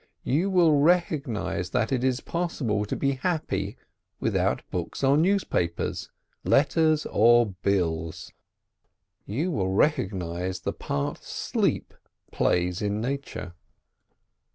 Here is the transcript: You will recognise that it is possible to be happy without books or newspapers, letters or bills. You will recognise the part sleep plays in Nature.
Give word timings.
You 0.23 0.49
will 0.49 0.79
recognise 0.79 1.69
that 1.69 1.91
it 1.91 2.03
is 2.03 2.21
possible 2.21 2.85
to 2.85 2.95
be 2.95 3.11
happy 3.11 3.77
without 4.19 4.63
books 4.71 5.03
or 5.03 5.15
newspapers, 5.15 6.09
letters 6.43 7.05
or 7.05 7.51
bills. 7.61 8.33
You 9.27 9.51
will 9.51 9.69
recognise 9.69 10.61
the 10.61 10.73
part 10.73 11.19
sleep 11.23 11.93
plays 12.31 12.81
in 12.81 12.99
Nature. 12.99 13.53